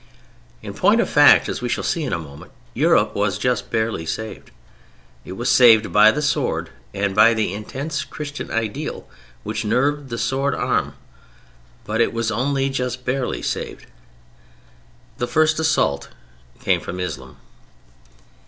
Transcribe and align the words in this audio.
In 0.63 0.73
point 0.73 0.99
of 0.99 1.07
fact, 1.07 1.47
as 1.47 1.61
we 1.61 1.69
shall 1.69 1.83
see 1.83 2.03
in 2.03 2.11
a 2.11 2.17
moment, 2.17 2.51
Europe 2.73 3.13
was 3.13 3.37
just 3.37 3.69
barely 3.69 4.03
saved. 4.03 4.49
It 5.25 5.33
was 5.33 5.47
saved 5.47 5.93
by 5.93 6.09
the 6.09 6.23
sword 6.23 6.71
and 6.91 7.13
by 7.13 7.35
the 7.35 7.53
intense 7.53 8.03
Christian 8.03 8.49
ideal 8.49 9.07
which 9.43 9.63
nerved 9.63 10.09
the 10.09 10.17
sword 10.17 10.55
arm. 10.55 10.95
But 11.85 12.01
it 12.01 12.13
was 12.13 12.31
only 12.31 12.67
just 12.71 13.05
barely 13.05 13.43
saved. 13.43 13.85
The 15.19 15.27
first 15.27 15.59
assault 15.59 16.09
came 16.59 16.81
from 16.81 16.99
Islam. 16.99 17.37